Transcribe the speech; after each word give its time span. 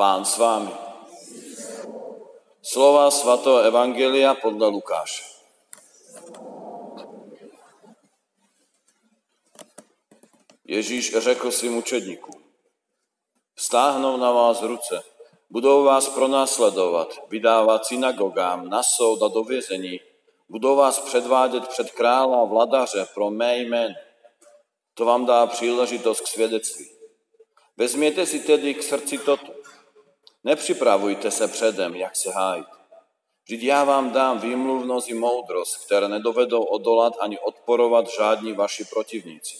Pán 0.00 0.24
s 0.24 0.40
vámi. 0.40 0.72
Slova 2.64 3.12
svatého 3.12 3.68
Evangelia 3.68 4.32
podľa 4.32 4.72
Lukáša. 4.72 5.28
Ježíš 10.64 11.20
řekl 11.20 11.52
svým 11.52 11.84
učedníku, 11.84 12.32
stáhnou 13.52 14.16
na 14.16 14.32
vás 14.32 14.64
ruce, 14.64 15.04
budou 15.52 15.84
vás 15.84 16.08
pronásledovat, 16.08 17.20
vydávat 17.28 17.84
synagogám, 17.84 18.72
na 18.72 18.80
a 18.80 19.28
do 19.28 19.44
vězení, 19.44 20.00
budou 20.48 20.80
vás 20.80 20.96
předvádět 20.96 21.68
před 21.68 21.92
krála 21.92 22.40
a 22.40 22.48
vladaře 22.48 23.04
pro 23.12 23.28
mé 23.28 23.58
jméno. 23.68 24.00
To 24.96 25.04
vám 25.04 25.28
dá 25.28 25.46
příležitost 25.46 26.20
k 26.20 26.26
svědectví. 26.26 26.88
Vezměte 27.76 28.26
si 28.26 28.40
tedy 28.40 28.74
k 28.74 28.82
srdci 28.82 29.18
toto. 29.18 29.60
Nepřipravujte 30.44 31.30
se 31.30 31.48
předem, 31.48 31.96
jak 31.96 32.16
se 32.16 32.30
hájit. 32.30 32.66
Vždyť 33.44 33.62
já 33.62 33.84
vám 33.84 34.10
dám 34.10 34.38
výmluvnosť 34.38 35.08
i 35.10 35.14
moudrosť, 35.14 35.84
ktoré 35.84 36.06
nedovedou 36.08 36.62
odolat 36.62 37.18
ani 37.20 37.34
odporovat 37.38 38.06
žádní 38.06 38.54
vaši 38.54 38.84
protivníci. 38.86 39.58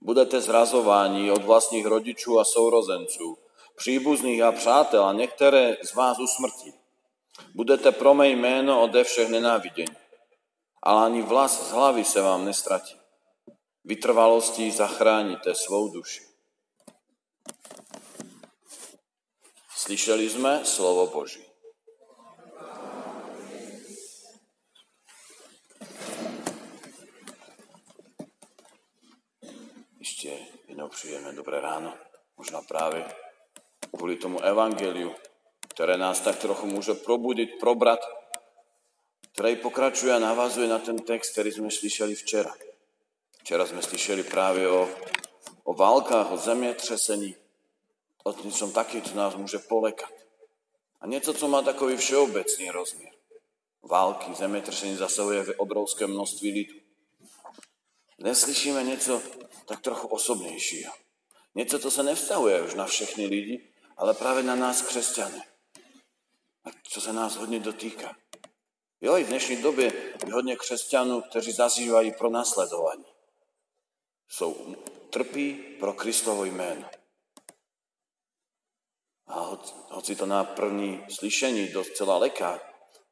Budete 0.00 0.40
zrazováni 0.40 1.30
od 1.30 1.44
vlastních 1.44 1.86
rodičů 1.86 2.40
a 2.40 2.44
sourozenců, 2.44 3.38
příbuzných 3.76 4.42
a 4.42 4.52
přátel 4.52 5.04
a 5.04 5.12
některé 5.12 5.76
z 5.84 5.94
vás 5.94 6.18
usmrtí. 6.18 6.72
Budete 7.54 7.92
pro 7.92 8.14
mé 8.14 8.28
jméno 8.28 8.82
ode 8.82 9.04
všech 9.04 9.28
nenávidení, 9.28 9.96
ale 10.82 11.06
ani 11.06 11.22
vlas 11.22 11.68
z 11.68 11.72
hlavy 11.72 12.04
se 12.04 12.20
vám 12.22 12.44
nestratí. 12.44 12.96
Vytrvalostí 13.84 14.70
zachránite 14.70 15.54
svou 15.54 15.88
duši. 15.88 16.25
Slyšeli 19.86 20.26
sme 20.26 20.52
slovo 20.66 21.06
Boží. 21.14 21.46
Ešte 30.02 30.34
jednou 30.66 30.90
príjemné 30.90 31.30
dobré 31.38 31.62
ráno, 31.62 31.94
možno 32.34 32.66
práve 32.66 32.98
kvôli 33.94 34.18
tomu 34.18 34.42
evangeliu, 34.42 35.14
ktoré 35.70 35.94
nás 35.94 36.18
tak 36.18 36.42
trochu 36.42 36.66
môže 36.66 36.98
probudiť, 36.98 37.62
probrať, 37.62 38.02
ktoré 39.38 39.54
pokračuje 39.62 40.10
a 40.10 40.18
navazuje 40.18 40.66
na 40.66 40.82
ten 40.82 40.98
text, 40.98 41.30
ktorý 41.38 41.62
sme 41.62 41.70
slyšeli 41.70 42.18
včera. 42.18 42.50
Včera 43.38 43.62
sme 43.62 43.86
slyšeli 43.86 44.26
práve 44.26 44.66
o, 44.66 44.90
o 45.62 45.72
válkách, 45.78 46.34
o 46.34 46.42
zemětřesení, 46.42 47.45
o 48.26 48.34
niečom 48.34 48.74
také, 48.74 48.98
čo 48.98 49.14
nás 49.14 49.38
môže 49.38 49.62
polekať. 49.62 50.10
A 50.98 51.06
niečo, 51.06 51.30
co 51.30 51.46
má 51.46 51.62
takový 51.62 51.94
všeobecný 51.94 52.74
rozmier. 52.74 53.14
Války, 53.86 54.34
zemětřesení 54.34 54.96
zasahuje 54.98 55.42
v 55.42 55.56
obrovské 55.62 56.06
množství 56.10 56.50
lidí. 56.50 56.82
Dnes 58.18 58.42
slyšíme 58.42 58.82
niečo 58.82 59.22
tak 59.70 59.78
trochu 59.84 60.10
osobnejšieho. 60.10 60.90
Niečo, 61.54 61.78
co 61.78 61.90
sa 61.92 62.02
nevztahuje 62.02 62.66
už 62.66 62.74
na 62.74 62.90
všechny 62.90 63.30
lidi, 63.30 63.62
ale 63.94 64.18
práve 64.18 64.42
na 64.42 64.58
nás, 64.58 64.82
křesťany. 64.82 65.40
A 66.66 66.68
čo 66.82 66.98
sa 66.98 67.14
nás 67.14 67.38
hodne 67.38 67.62
dotýka. 67.62 68.16
Jo, 69.00 69.16
i 69.16 69.24
v 69.24 69.30
dnešní 69.30 69.56
době 69.62 69.92
je 70.26 70.32
hodně 70.32 70.56
křesťanů, 70.56 71.20
kteří 71.30 71.52
zažívají 71.52 72.12
pro 72.12 72.30
následování. 72.30 73.04
Jsou, 74.28 74.76
trpí 75.10 75.54
pro 75.78 75.92
Kristovo 75.92 76.44
jméno. 76.44 76.90
A 79.26 79.40
hoci, 79.40 79.74
hoci 79.90 80.16
to 80.16 80.26
na 80.26 80.44
první 80.44 81.04
slyšení 81.10 81.68
docela 81.68 82.18
leká, 82.18 82.60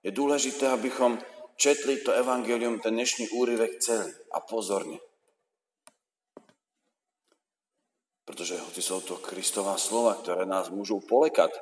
je 0.03 0.11
důležité, 0.11 0.69
abychom 0.69 1.19
četli 1.57 1.97
to 1.97 2.13
evangelium, 2.13 2.81
ten 2.81 2.95
dnešní 2.95 3.29
úryvek 3.29 3.79
celý 3.79 4.13
a 4.33 4.41
pozorne. 4.41 4.99
Protože 8.25 8.57
hoci 8.57 8.83
sú 8.83 9.01
to 9.05 9.21
Kristová 9.21 9.77
slova, 9.77 10.17
ktoré 10.17 10.49
nás 10.49 10.73
môžu 10.73 11.01
polekať, 11.05 11.53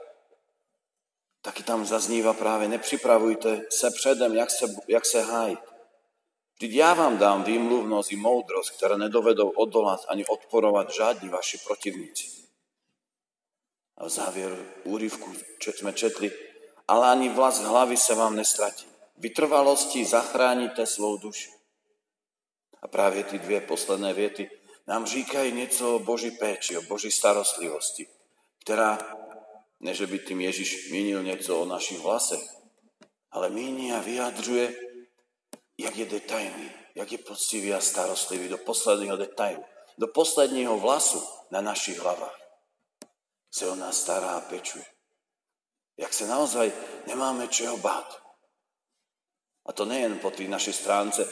taky 1.43 1.63
tam 1.67 1.83
zazníva 1.83 2.35
práve 2.39 2.69
nepřipravujte 2.69 3.67
se 3.71 3.91
předem, 3.91 4.35
jak 4.35 4.51
se, 4.51 4.67
jak 4.89 5.07
se 5.07 5.21
hájit. 5.23 5.59
Vždyť 6.63 6.73
ja 6.79 6.95
vám 6.95 7.19
dám 7.19 7.43
výmluvnosť 7.43 8.15
i 8.15 8.17
moudrosť, 8.23 8.79
ktoré 8.79 8.95
nedovedou 8.95 9.51
odolať 9.51 10.07
ani 10.07 10.23
odporovať 10.23 10.95
žádní 10.95 11.27
vaši 11.27 11.59
protivníci. 11.59 12.42
A 13.99 14.09
závěru 14.09 14.59
úryvku 14.85 15.31
sme 15.61 15.93
četli, 15.93 16.33
ale 16.89 17.13
ani 17.13 17.29
vlas 17.29 17.61
hlavy 17.61 17.97
sa 17.97 18.17
vám 18.19 18.37
nestratí. 18.37 18.89
Vytrvalosti 19.21 20.03
zachránite 20.03 20.87
svou 20.89 21.17
duši. 21.17 21.53
A 22.83 22.91
práve 22.91 23.23
tie 23.23 23.39
dve 23.39 23.63
posledné 23.63 24.11
viety 24.11 24.51
nám 24.91 25.07
říkajú 25.07 25.55
niečo 25.55 25.85
o 25.97 26.03
Boží 26.03 26.35
péči, 26.35 26.75
o 26.75 26.83
Boží 26.83 27.15
starostlivosti, 27.15 28.11
ktorá, 28.67 28.99
ne 29.79 29.93
že 29.95 30.11
by 30.11 30.19
tým 30.19 30.43
Ježiš 30.43 30.91
mínil 30.91 31.23
niečo 31.23 31.63
o 31.63 31.69
našich 31.69 32.03
vlasech, 32.03 32.43
ale 33.31 33.55
míni 33.55 33.95
a 33.95 34.03
vyjadřuje, 34.03 34.75
jak 35.79 35.95
je 35.97 36.07
detailný, 36.07 36.69
jak 36.95 37.13
je 37.13 37.19
poctivý 37.19 37.71
a 37.75 37.81
starostlivý 37.81 38.49
do 38.49 38.59
posledného 38.59 39.17
detailu, 39.17 39.63
do 39.99 40.07
posledního 40.11 40.79
vlasu 40.79 41.23
na 41.51 41.61
našich 41.61 41.99
hlavách. 41.99 42.42
Se 43.53 43.69
o 43.69 43.77
nás 43.77 44.01
stará 44.01 44.41
a 44.41 44.41
pečuje. 44.41 44.85
Jak 46.01 46.09
sa 46.09 46.25
naozaj 46.25 46.73
nemáme 47.05 47.53
čeho 47.53 47.77
báť. 47.77 48.17
A 49.69 49.77
to 49.77 49.85
nejen 49.85 50.19
po 50.19 50.33
tej 50.33 50.49
našej 50.49 50.73
stránce 50.73 51.29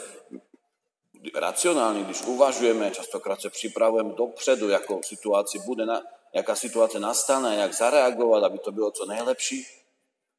racionálne, 1.34 2.04
když 2.04 2.28
uvažujeme, 2.28 2.92
častokrát 2.92 3.40
sa 3.40 3.50
připravujeme 3.50 4.14
dopředu, 4.14 4.68
jako 4.68 5.00
situácia 5.02 5.60
bude, 5.66 5.86
na, 5.86 6.00
jaká 6.32 6.56
situácia 6.56 7.00
nastane, 7.00 7.56
jak 7.56 7.74
zareagovať, 7.74 8.42
aby 8.44 8.58
to 8.58 8.72
bylo 8.72 8.90
co 8.90 9.04
nejlepší. 9.06 9.66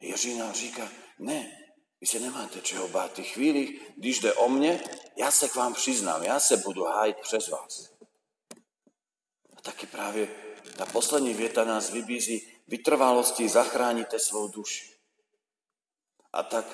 Ježíš 0.01 0.37
nám 0.37 0.53
říká, 0.53 0.89
ne, 1.19 1.61
vy 2.01 2.07
se 2.07 2.19
nemáte 2.19 2.61
čeho 2.61 2.87
bát. 2.87 3.11
Ty 3.13 3.23
chvíli, 3.23 3.79
když 3.97 4.19
jde 4.19 4.33
o 4.33 4.49
mne, 4.49 4.81
ja 5.17 5.29
sa 5.29 5.45
k 5.45 5.55
vám 5.55 5.73
přiznám, 5.77 6.25
ja 6.25 6.41
sa 6.41 6.57
budu 6.57 6.81
hájiť 6.81 7.17
přes 7.21 7.45
vás. 7.53 7.93
A 9.53 9.61
taky 9.61 9.85
právě 9.85 10.25
ta 10.81 10.85
poslední 10.85 11.33
věta 11.33 11.65
nás 11.65 11.89
vybízí, 11.89 12.41
vytrvalosti 12.67 13.49
zachránite 13.49 14.19
svou 14.19 14.47
duši. 14.47 14.97
A 16.33 16.43
tak, 16.43 16.65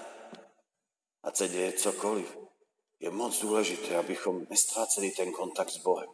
a 1.23 1.31
se 1.31 1.47
deje 1.47 1.73
cokoliv, 1.73 2.37
je 3.03 3.11
moc 3.11 3.35
dôležité, 3.35 3.99
abychom 3.99 4.47
nestráceli 4.47 5.11
ten 5.11 5.35
kontakt 5.35 5.75
s 5.75 5.83
Bohem. 5.83 6.07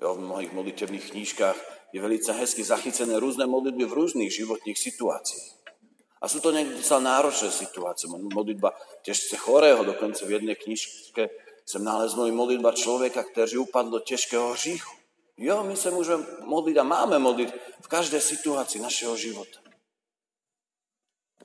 Jo, 0.00 0.16
v 0.16 0.24
mnohých 0.24 0.56
modlitebných 0.56 1.10
knížkách 1.12 1.58
je 1.92 2.00
velice 2.00 2.32
hezky 2.32 2.64
zachycené 2.64 3.20
rôzne 3.20 3.44
modlitby 3.44 3.84
v 3.84 3.96
rôznych 4.00 4.32
životných 4.32 4.80
situáciách. 4.80 5.76
A 6.24 6.32
sú 6.32 6.40
to 6.40 6.48
niekde 6.48 6.80
docela 6.80 7.20
náročné 7.20 7.52
situácie. 7.52 8.08
Modlitba 8.08 8.72
težce 9.04 9.36
chorého, 9.36 9.84
dokonce 9.84 10.24
v 10.24 10.40
jednej 10.40 10.56
knižke 10.56 11.28
som 11.68 11.84
naleznul 11.84 12.32
modlitba 12.32 12.72
človeka, 12.72 13.20
ktorý 13.20 13.68
upadl 13.68 13.92
do 13.92 14.00
ťažkého 14.00 14.56
hříchu. 14.56 15.03
Jo, 15.34 15.66
my 15.66 15.74
sa 15.74 15.90
môžeme 15.90 16.22
modliť 16.46 16.76
a 16.78 16.86
máme 16.86 17.18
modliť 17.18 17.50
v 17.82 17.90
každej 17.90 18.22
situácii 18.22 18.78
našeho 18.78 19.18
života. 19.18 19.58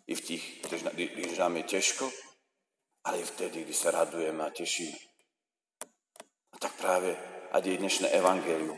I 0.10 0.14
v 0.14 0.22
tých, 0.22 0.44
když 0.98 1.38
nám 1.38 1.58
je 1.62 1.78
ťažko, 1.78 2.06
ale 3.06 3.22
i 3.22 3.26
vtedy, 3.26 3.66
kdy 3.66 3.74
sa 3.74 3.94
radujeme 3.94 4.42
a 4.46 4.54
tešíme. 4.54 4.98
A 6.54 6.56
tak 6.58 6.74
práve 6.78 7.18
a 7.50 7.58
je 7.58 7.82
dnešné 7.82 8.14
evangelium 8.14 8.78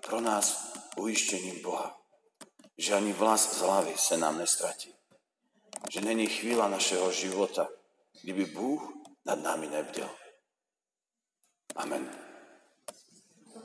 pro 0.00 0.20
nás 0.20 0.72
ujištením 0.96 1.60
Boha, 1.60 1.92
že 2.80 2.96
ani 2.96 3.12
vlas 3.12 3.60
z 3.60 3.60
hlavy 3.60 3.92
sa 3.96 4.16
nám 4.16 4.40
nestratí 4.40 4.96
že 5.90 6.00
není 6.00 6.26
chvíľa 6.26 6.68
našeho 6.68 7.12
života, 7.12 7.68
kdyby 8.22 8.44
Bůh 8.44 8.82
nad 9.26 9.38
námi 9.38 9.66
nebdel. 9.66 10.10
Amen. 11.76 12.25